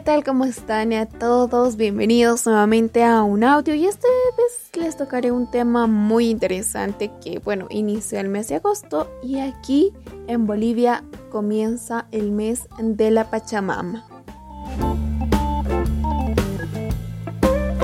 [0.00, 0.24] ¿qué tal?
[0.24, 1.76] ¿Cómo están a todos?
[1.76, 4.08] Bienvenidos nuevamente a un audio y esta
[4.38, 9.40] vez les tocaré un tema muy interesante que, bueno, inicia el mes de agosto y
[9.40, 9.92] aquí
[10.26, 14.06] en Bolivia comienza el mes de la Pachamama.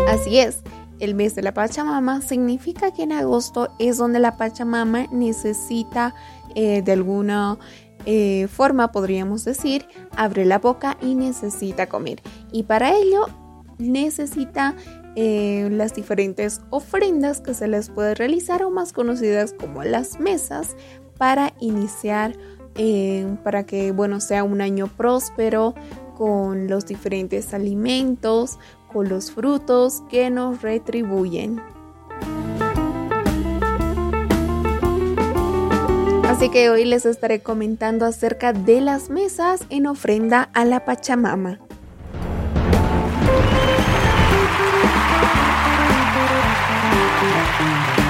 [0.08, 0.62] Así es,
[1.00, 6.14] el mes de la Pachamama significa que en agosto es donde la Pachamama necesita
[6.54, 7.58] eh, de alguna
[8.06, 12.22] eh, forma, podríamos decir, abre la boca y necesita comer.
[12.52, 13.26] Y para ello
[13.78, 14.74] necesita
[15.16, 20.76] eh, las diferentes ofrendas que se les puede realizar o más conocidas como las mesas
[21.18, 22.34] para iniciar,
[22.76, 25.74] eh, para que bueno sea un año próspero
[26.16, 28.58] con los diferentes alimentos,
[28.92, 31.60] con los frutos que nos retribuyen.
[36.36, 41.60] Así que hoy les estaré comentando acerca de las mesas en ofrenda a la Pachamama.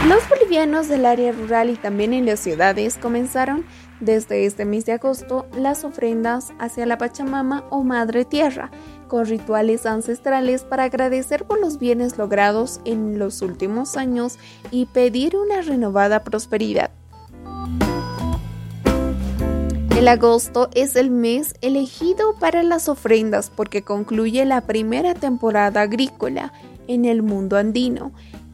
[0.09, 3.65] Los bolivianos del área rural y también en las ciudades comenzaron
[4.01, 8.73] desde este mes de agosto las ofrendas hacia la Pachamama o Madre Tierra,
[9.07, 14.37] con rituales ancestrales para agradecer por los bienes logrados en los últimos años
[14.73, 16.91] y pedir una renovada prosperidad.
[19.97, 26.53] El agosto es el mes elegido para las ofrendas porque concluye la primera temporada agrícola
[26.87, 28.13] en el mundo andino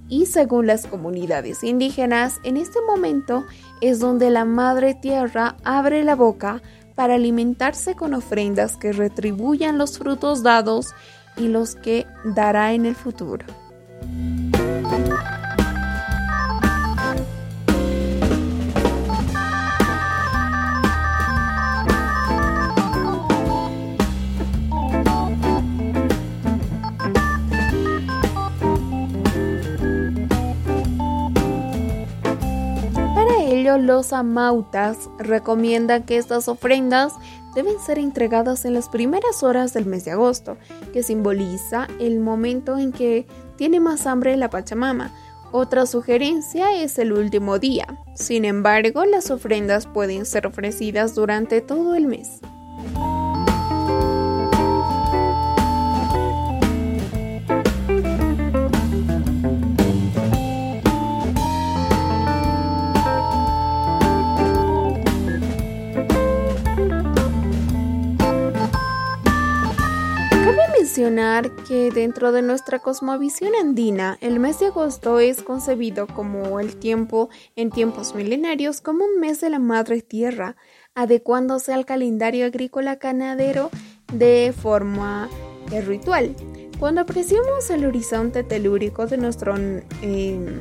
[0.09, 3.43] y según las comunidades indígenas, en este momento
[3.81, 6.63] es donde la Madre Tierra abre la boca
[6.95, 10.95] para alimentarse con ofrendas que retribuyan los frutos dados
[11.37, 13.45] y los que dará en el futuro.
[33.87, 37.15] Los amautas recomiendan que estas ofrendas
[37.55, 40.57] deben ser entregadas en las primeras horas del mes de agosto,
[40.93, 43.27] que simboliza el momento en que
[43.57, 45.13] tiene más hambre la Pachamama.
[45.53, 47.87] Otra sugerencia es el último día.
[48.15, 52.41] Sin embargo, las ofrendas pueden ser ofrecidas durante todo el mes.
[71.67, 77.31] Que dentro de nuestra cosmovisión andina, el mes de agosto es concebido como el tiempo
[77.57, 80.55] en tiempos milenarios como un mes de la madre tierra,
[80.95, 83.71] adecuándose al calendario agrícola ganadero
[84.13, 85.31] de forma
[85.87, 86.37] ritual.
[86.79, 89.55] Cuando apreciamos el horizonte telúrico de nuestro
[90.03, 90.61] eh,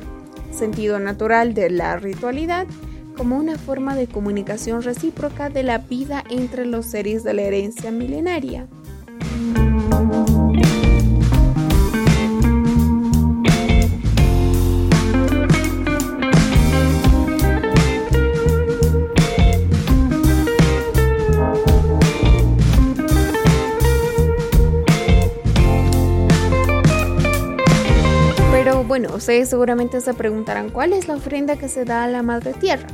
[0.50, 2.66] sentido natural de la ritualidad,
[3.18, 7.90] como una forma de comunicación recíproca de la vida entre los seres de la herencia
[7.90, 8.66] milenaria.
[28.92, 32.52] Bueno, ustedes seguramente se preguntarán cuál es la ofrenda que se da a la Madre
[32.52, 32.86] Tierra.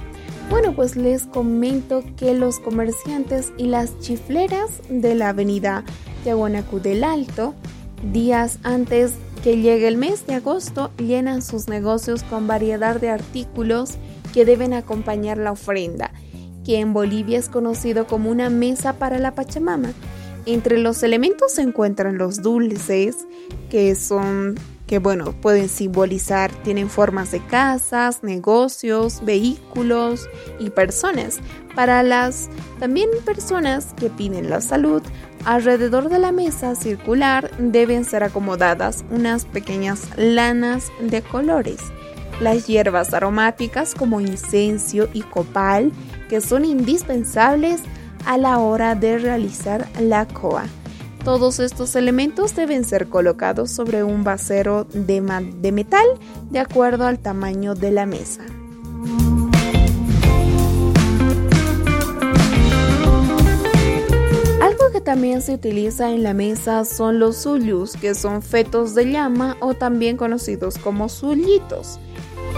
[0.49, 5.83] Bueno, pues les comento que los comerciantes y las chifleras de la avenida
[6.23, 7.53] Tiahuanacu del Alto,
[8.13, 13.95] días antes que llegue el mes de agosto, llenan sus negocios con variedad de artículos
[14.33, 16.13] que deben acompañar la ofrenda,
[16.65, 19.91] que en Bolivia es conocido como una mesa para la Pachamama.
[20.47, 23.17] Entre los elementos se encuentran los dulces,
[23.69, 24.55] que son
[24.89, 31.41] que bueno, pueden simbolizar, tienen formas de casas, negocios, vehículos y personas.
[31.77, 32.49] Para las
[32.81, 35.03] también personas que piden la salud,
[35.45, 41.81] alrededor de la mesa circular deben ser acomodadas unas pequeñas lanas de colores.
[42.41, 45.93] Las hierbas aromáticas como incenso y copal
[46.31, 47.83] que son indispensables
[48.25, 50.65] a la hora de realizar la coa.
[51.29, 56.07] Todos estos elementos deben ser colocados sobre un vasero de, metal
[56.51, 58.41] de acuerdo al tamaño de la mesa.
[64.63, 69.13] Algo que también se utiliza en la mesa son los suyus, que son fetos de
[69.13, 72.01] llama o también conocidos como sullitos.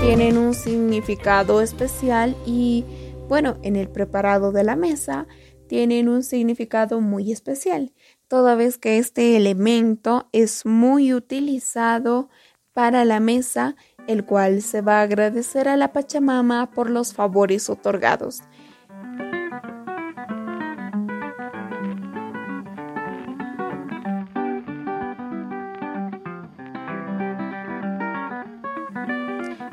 [0.00, 2.84] Tienen un significado especial y,
[3.28, 5.26] bueno, en el preparado de la mesa
[5.67, 7.93] tienen un significado muy especial
[8.31, 12.31] toda vez que este elemento es muy utilizado
[12.73, 13.75] para la mesa,
[14.06, 18.43] el cual se va a agradecer a la Pachamama por los favores otorgados.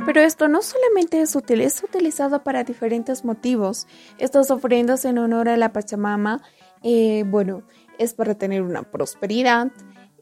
[0.07, 3.85] Pero esto no solamente es útil, es utilizado para diferentes motivos.
[4.17, 6.41] Estas ofrendas en honor a la Pachamama,
[6.83, 7.63] eh, bueno,
[7.97, 9.71] es para tener una prosperidad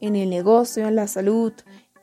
[0.00, 1.52] en el negocio, en la salud,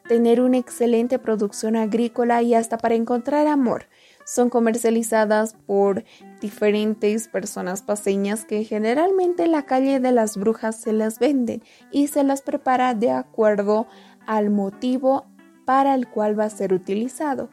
[0.08, 3.88] tener una excelente producción agrícola y hasta para encontrar amor.
[4.26, 6.04] Son comercializadas por
[6.42, 11.62] diferentes personas paseñas que generalmente en la calle de las brujas se las venden
[11.92, 13.88] y se las prepara de acuerdo
[14.26, 15.26] al motivo
[15.66, 17.50] para el cual va a ser utilizado.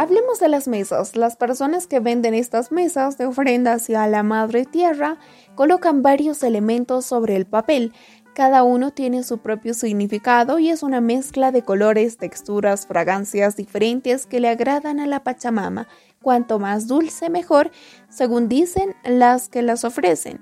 [0.00, 1.14] Hablemos de las mesas.
[1.14, 5.18] Las personas que venden estas mesas de ofrenda hacia la Madre Tierra
[5.54, 7.92] colocan varios elementos sobre el papel.
[8.34, 14.24] Cada uno tiene su propio significado y es una mezcla de colores, texturas, fragancias diferentes
[14.24, 15.86] que le agradan a la Pachamama.
[16.22, 17.70] Cuanto más dulce, mejor,
[18.08, 20.38] según dicen las que las ofrecen.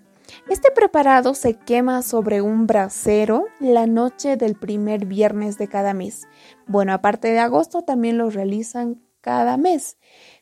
[0.48, 6.28] Este preparado se quema sobre un brasero la noche del primer viernes de cada mes.
[6.68, 9.96] Bueno, aparte de agosto también lo realizan cada mes,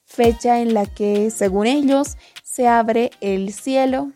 [0.05, 4.13] fecha en la que, según ellos, se abre el cielo.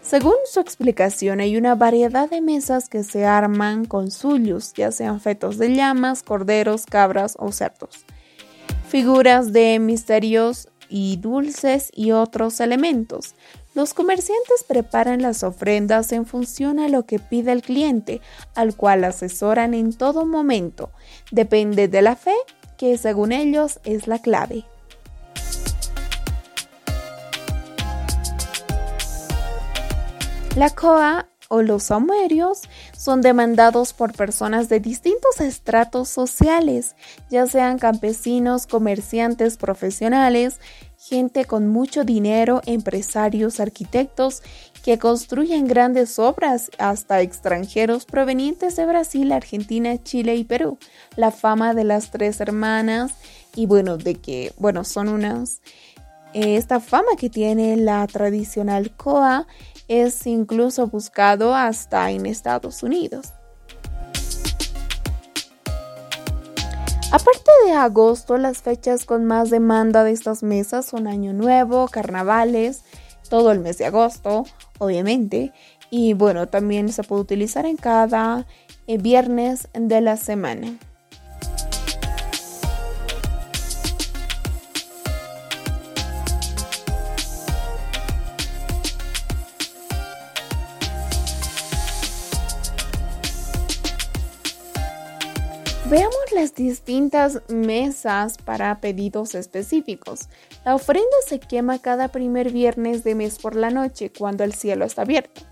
[0.00, 5.20] Según su explicación, hay una variedad de mesas que se arman con suyos, ya sean
[5.20, 8.04] fetos de llamas, corderos, cabras o cerdos.
[8.88, 13.34] Figuras de misterios y dulces y otros elementos.
[13.74, 18.20] Los comerciantes preparan las ofrendas en función a lo que pide el cliente,
[18.54, 20.90] al cual asesoran en todo momento.
[21.30, 22.34] Depende de la fe
[22.78, 24.64] que según ellos es la clave.
[30.56, 32.62] La COA o los saumerios
[32.96, 36.94] son demandados por personas de distintos estratos sociales,
[37.30, 40.60] ya sean campesinos, comerciantes, profesionales,
[41.08, 44.42] gente con mucho dinero, empresarios, arquitectos
[44.84, 50.78] que construyen grandes obras, hasta extranjeros provenientes de Brasil, Argentina, Chile y Perú.
[51.16, 53.12] La fama de las tres hermanas
[53.54, 55.62] y bueno, de que, bueno, son unas...
[56.34, 59.46] Esta fama que tiene la tradicional COA
[59.88, 63.32] es incluso buscado hasta en Estados Unidos.
[67.10, 72.84] Aparte de agosto, las fechas con más demanda de estas mesas son Año Nuevo, Carnavales,
[73.30, 74.44] todo el mes de agosto,
[74.78, 75.54] obviamente,
[75.90, 78.46] y bueno, también se puede utilizar en cada
[78.86, 80.78] eh, viernes de la semana.
[96.58, 100.28] Distintas mesas para pedidos específicos.
[100.64, 104.84] La ofrenda se quema cada primer viernes de mes por la noche cuando el cielo
[104.84, 105.42] está abierto.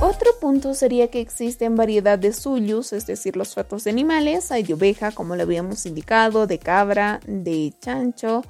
[0.00, 4.50] Otro punto sería que existen variedad de suyos, es decir, los fetos de animales.
[4.50, 8.42] Hay de oveja, como lo habíamos indicado, de cabra, de chancho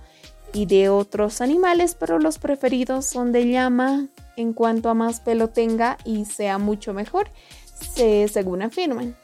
[0.52, 5.50] y de otros animales, pero los preferidos son de llama en cuanto a más pelo
[5.50, 7.30] tenga y sea mucho mejor,
[7.94, 9.16] según afirman.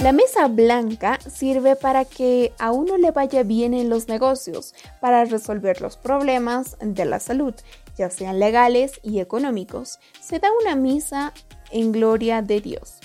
[0.00, 5.24] La mesa blanca sirve para que a uno le vaya bien en los negocios, para
[5.24, 7.52] resolver los problemas de la salud,
[7.96, 9.98] ya sean legales y económicos.
[10.20, 11.32] Se da una misa
[11.72, 12.98] en gloria de Dios.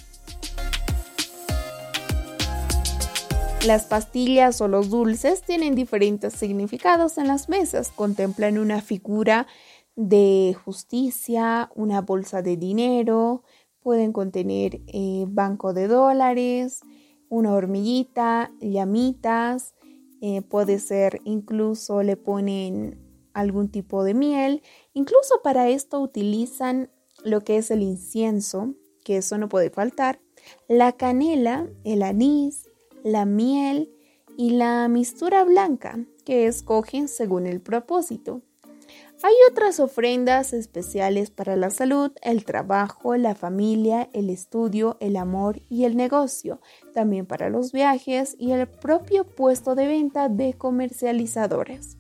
[3.66, 7.92] Las pastillas o los dulces tienen diferentes significados en las mesas.
[7.96, 9.48] Contemplan una figura
[9.96, 13.44] de justicia, una bolsa de dinero,
[13.84, 16.82] Pueden contener eh, banco de dólares,
[17.30, 19.74] una hormiguita, llamitas,
[20.22, 22.98] eh, puede ser incluso le ponen
[23.34, 24.62] algún tipo de miel.
[24.94, 26.90] Incluso para esto utilizan
[27.26, 30.22] lo que es el incienso, que eso no puede faltar,
[30.68, 32.70] la canela, el anís,
[33.04, 33.92] la miel
[34.38, 38.42] y la mistura blanca que escogen según el propósito.
[39.26, 45.62] Hay otras ofrendas especiales para la salud, el trabajo, la familia, el estudio, el amor
[45.70, 46.60] y el negocio,
[46.94, 51.96] también para los viajes y el propio puesto de venta de comercializadores.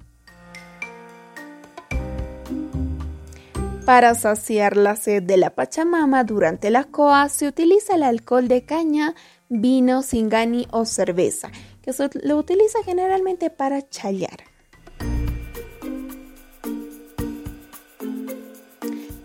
[3.86, 8.65] Para saciar la sed de la Pachamama durante la coa se utiliza el alcohol de
[8.65, 9.15] caña,
[9.48, 11.51] vino, singani o cerveza,
[11.82, 14.52] que se lo utiliza generalmente para chayar.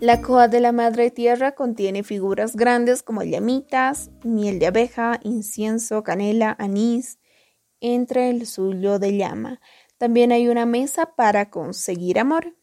[0.01, 6.03] La coa de la madre tierra contiene figuras grandes como llamitas, miel de abeja, incienso,
[6.03, 7.19] canela, anís,
[7.81, 9.59] entre el suyo de llama.
[9.97, 12.55] También hay una mesa para conseguir amor.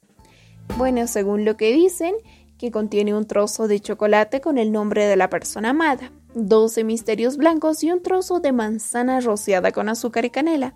[0.78, 2.14] Bueno, según lo que dicen,
[2.56, 7.36] que contiene un trozo de chocolate con el nombre de la persona amada, 12 misterios
[7.36, 10.74] blancos y un trozo de manzana rociada con azúcar y canela.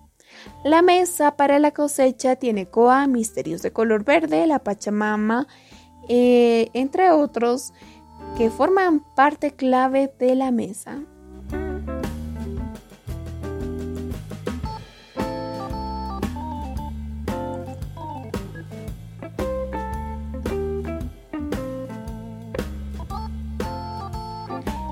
[0.62, 5.48] La mesa para la cosecha tiene coa, misterios de color verde, la pachamama,
[6.12, 7.72] eh, entre otros,
[8.36, 10.98] que forman parte clave de la mesa.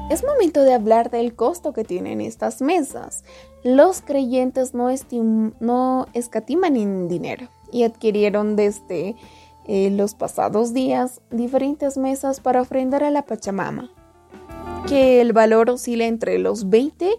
[0.09, 3.25] Es momento de hablar del costo que tienen estas mesas.
[3.65, 4.89] Los creyentes no,
[5.59, 9.17] no escatiman en dinero y adquirieron desde
[9.69, 13.91] los pasados días diferentes mesas para ofrendar a la Pachamama,
[14.89, 17.11] que el valor oscila entre los 20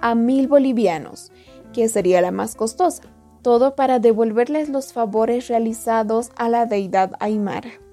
[0.00, 1.30] a 1000 bolivianos,
[1.72, 3.04] que sería la más costosa,
[3.42, 7.83] todo para devolverles los favores realizados a la deidad Aymara.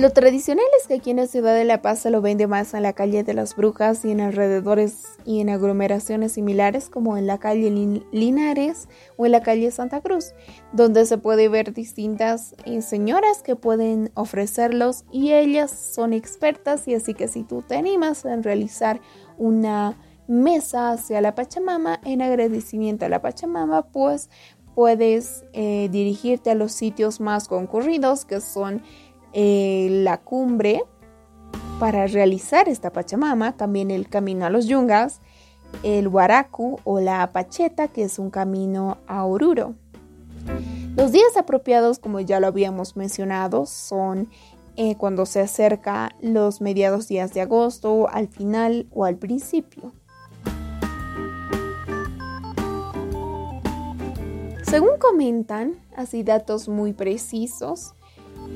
[0.00, 2.72] Lo tradicional es que aquí en la ciudad de La Paz se lo vende más
[2.72, 7.26] en la calle de las Brujas y en alrededores y en aglomeraciones similares como en
[7.26, 7.70] la calle
[8.10, 8.88] Linares
[9.18, 10.32] o en la calle Santa Cruz,
[10.72, 16.94] donde se puede ver distintas eh, señoras que pueden ofrecerlos y ellas son expertas y
[16.94, 19.02] así que si tú te animas a realizar
[19.36, 24.30] una mesa hacia la Pachamama en agradecimiento a la Pachamama, pues
[24.74, 28.82] puedes eh, dirigirte a los sitios más concurridos que son
[29.32, 30.82] eh, la cumbre
[31.78, 35.20] para realizar esta Pachamama, también el camino a los Yungas,
[35.82, 39.74] el Huaracu o la Pacheta, que es un camino a Oruro.
[40.96, 44.28] Los días apropiados, como ya lo habíamos mencionado, son
[44.76, 49.92] eh, cuando se acerca los mediados días de agosto, al final o al principio.
[54.62, 57.94] Según comentan, así datos muy precisos,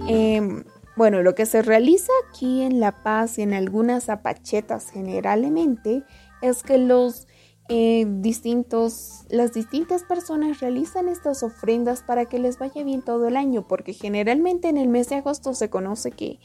[0.07, 0.65] Em,
[0.97, 6.05] bueno, lo que se realiza aquí en La Paz y en algunas apachetas generalmente
[6.43, 7.27] es que los
[7.69, 13.37] eh, distintos, las distintas personas realizan estas ofrendas para que les vaya bien todo el
[13.37, 16.39] año, porque generalmente en el mes de agosto se conoce que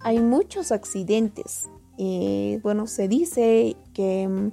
[0.00, 1.68] hay muchos accidentes.
[1.98, 4.52] Eh, bueno, se dice que em,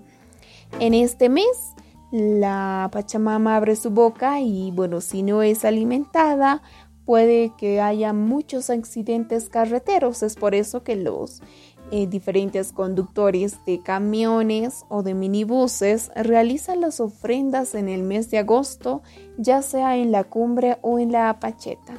[0.80, 1.76] en este mes
[2.12, 6.62] la Pachamama abre su boca y bueno, si no es alimentada
[7.12, 10.24] puede que haya muchos accidentes carreteros.
[10.24, 11.42] Es por eso que los
[11.92, 18.38] eh, diferentes conductores de camiones o de minibuses realizan las ofrendas en el mes de
[18.38, 19.02] agosto,
[19.38, 21.96] ya sea en la cumbre o en la apacheta.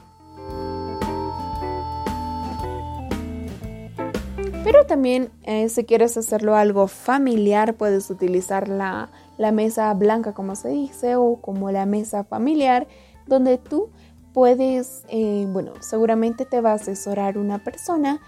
[4.65, 10.57] Pero también eh, si quieres hacerlo algo familiar, puedes utilizar la, la mesa blanca como
[10.57, 12.87] se dice o como la mesa familiar,
[13.27, 13.91] donde tú
[14.33, 18.21] puedes, eh, bueno, seguramente te va a asesorar una persona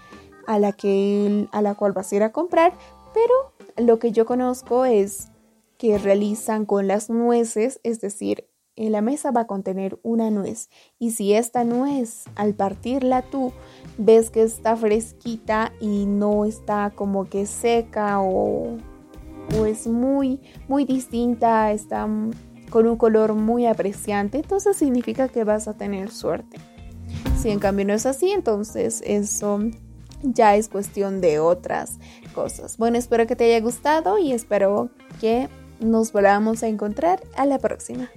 [0.47, 2.73] a la, que, a la cual vas a ir a comprar,
[3.13, 5.29] pero lo que yo conozco es
[5.77, 10.69] que realizan con las nueces, es decir, en la mesa va a contener una nuez.
[10.99, 13.53] Y si esta nuez al partirla tú
[13.97, 18.77] ves que está fresquita y no está como que seca o,
[19.57, 22.07] o es muy muy distinta, está
[22.69, 26.57] con un color muy apreciante, entonces significa que vas a tener suerte.
[27.39, 29.59] Si en cambio no es así, entonces eso
[30.23, 31.99] ya es cuestión de otras
[32.33, 32.77] cosas.
[32.77, 34.89] Bueno, espero que te haya gustado y espero
[35.21, 38.09] que nos volvamos a encontrar a la próxima.